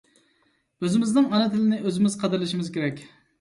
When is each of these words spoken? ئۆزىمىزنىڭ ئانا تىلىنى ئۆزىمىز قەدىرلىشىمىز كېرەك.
ئۆزىمىزنىڭ 0.85 1.27
ئانا 1.31 1.51
تىلىنى 1.51 1.79
ئۆزىمىز 1.91 2.17
قەدىرلىشىمىز 2.25 2.73
كېرەك. 2.79 3.05